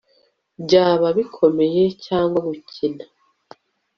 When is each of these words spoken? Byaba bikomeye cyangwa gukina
Byaba 0.63 1.07
bikomeye 1.17 1.83
cyangwa 2.05 2.37
gukina 2.47 3.03